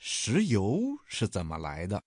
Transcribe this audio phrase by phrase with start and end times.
[0.00, 2.00] 石油是怎么来的？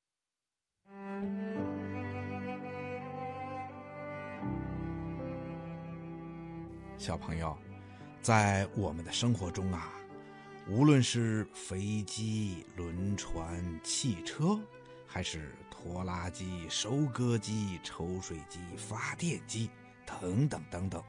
[6.98, 7.58] 小朋友，
[8.22, 9.92] 在我们的生活中啊，
[10.70, 14.58] 无论是飞机、轮船、汽车，
[15.06, 19.70] 还是拖拉机、收割机、抽水机、发电机
[20.06, 21.04] 等等等等，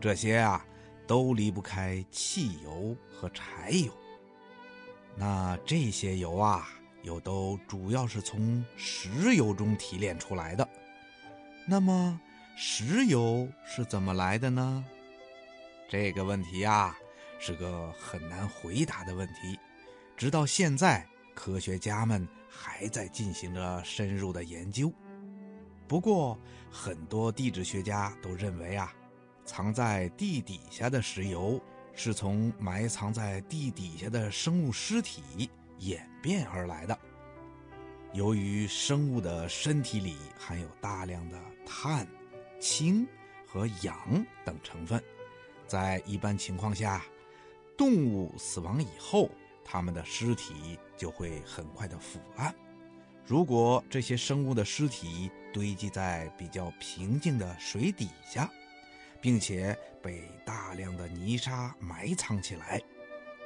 [0.00, 0.64] 这些啊，
[1.04, 3.92] 都离不开汽油和柴油。
[5.14, 6.68] 那这些油啊，
[7.02, 10.66] 又都主要是从石油中提炼出来的。
[11.66, 12.18] 那么，
[12.56, 14.84] 石油是怎么来的呢？
[15.88, 16.96] 这个问题啊，
[17.38, 19.58] 是个很难回答的问题。
[20.16, 24.92] 直到现在，科学家们还在进行着深入的研究。
[25.86, 26.38] 不过，
[26.70, 28.92] 很多地质学家都认为啊，
[29.44, 31.60] 藏在地底下的石油。
[31.94, 36.98] 是从埋藏在地底下的生物尸体演变而来的。
[38.12, 42.06] 由于生物的身体里含有大量的碳、
[42.60, 43.06] 氢
[43.46, 45.02] 和氧等成分，
[45.66, 47.02] 在一般情况下，
[47.76, 49.30] 动物死亡以后，
[49.64, 52.54] 它们的尸体就会很快的腐烂。
[53.24, 58.50] 如果这些生物的尸体堆积在比较平静的水底下，
[59.22, 62.82] 并且被大量的泥沙埋藏起来，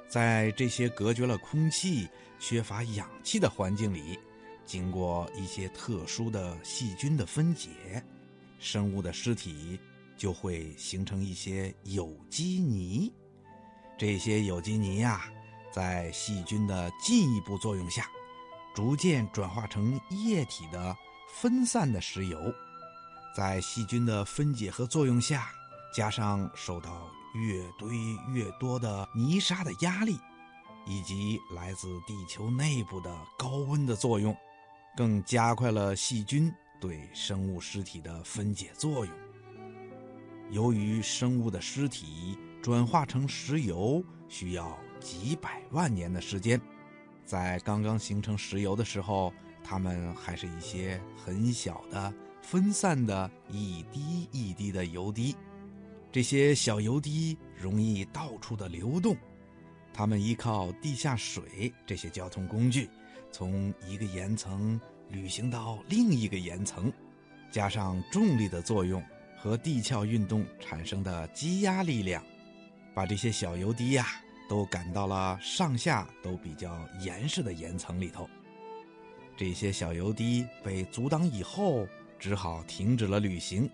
[0.08, 2.08] 在这些隔绝了空气、
[2.40, 4.18] 缺乏氧气的环境里，
[4.64, 8.02] 经过一些特殊的细菌的分解，
[8.58, 9.78] 生物的尸体
[10.16, 13.12] 就会形成一些有机泥。
[13.98, 15.30] 这些有机泥呀，
[15.70, 18.08] 在细菌的进一步作用下，
[18.74, 20.96] 逐渐转化成液体的
[21.34, 22.40] 分散的石油。
[23.36, 25.50] 在细菌的分解和作用下，
[25.96, 27.96] 加上受到越堆
[28.28, 30.20] 越多的泥沙的压力，
[30.84, 34.36] 以及来自地球内部的高温的作用，
[34.94, 39.14] 更加快了细菌对生物尸体的分解作用。
[40.50, 46.60] 由于生物的尸体转化成石油需要几百万年的时间，
[47.24, 49.32] 在刚刚形成石油的时候，
[49.64, 55.34] 它们还是一些很小的、分散的一滴一滴的油滴。
[56.16, 59.14] 这些小油滴容易到处的流动，
[59.92, 62.88] 它们依靠地下水这些交通工具，
[63.30, 66.90] 从一个岩层旅行到另一个岩层，
[67.50, 69.04] 加上重力的作用
[69.36, 72.24] 和地壳运动产生的积压力量，
[72.94, 74.06] 把这些小油滴呀
[74.48, 78.26] 都赶到了上下都比较严实的岩层里头。
[79.36, 81.86] 这些小油滴被阻挡以后，
[82.18, 83.68] 只好停止了旅行。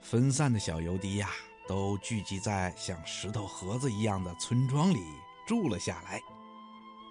[0.00, 1.28] 分散的小油滴呀。
[1.72, 5.02] 都聚集在像石头盒子一样的村庄里
[5.46, 6.20] 住了下来，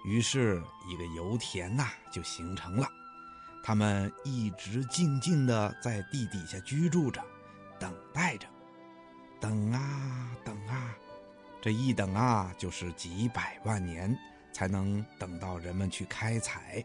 [0.04, 2.86] 于是一个油田呐就形成了。
[3.64, 7.20] 他们一直静静地在地底下居住着，
[7.76, 8.46] 等待着，
[9.40, 10.94] 等啊等啊，
[11.60, 14.16] 这一等啊就是几百万年，
[14.52, 16.84] 才能等到人们去开采。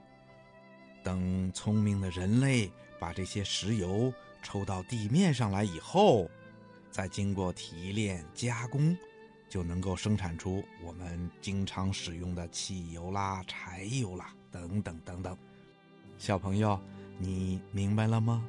[1.04, 4.12] 等聪明的人类把这些石油
[4.42, 6.28] 抽到地面上来以后。
[6.92, 8.98] 再经过提炼加工，
[9.48, 15.38] 就能够生产出我们经常使用的汽油啦、柴油啦等等等等。
[16.18, 16.80] 小朋友，
[17.20, 18.44] 你明白了吗？